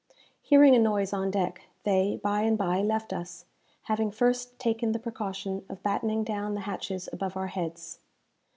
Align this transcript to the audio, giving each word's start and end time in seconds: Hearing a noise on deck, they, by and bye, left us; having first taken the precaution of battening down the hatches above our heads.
Hearing 0.41 0.73
a 0.75 0.79
noise 0.79 1.13
on 1.13 1.29
deck, 1.29 1.61
they, 1.83 2.19
by 2.23 2.41
and 2.41 2.57
bye, 2.57 2.81
left 2.81 3.13
us; 3.13 3.45
having 3.83 4.09
first 4.09 4.57
taken 4.57 4.93
the 4.93 4.99
precaution 4.99 5.63
of 5.69 5.83
battening 5.83 6.23
down 6.23 6.55
the 6.55 6.61
hatches 6.61 7.07
above 7.13 7.37
our 7.37 7.45
heads. 7.49 7.99